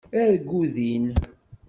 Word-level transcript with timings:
Argu 0.21 0.61
din! 0.73 1.03